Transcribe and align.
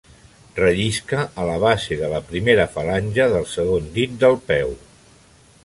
Rellisca 0.59 1.19
a 1.43 1.45
la 1.49 1.57
base 1.65 1.99
de 1.99 2.09
la 2.13 2.21
primera 2.31 2.67
falange 2.79 3.29
del 3.35 3.47
segon 3.53 3.89
dit 3.99 4.17
del 4.25 4.41
peu. 4.51 4.77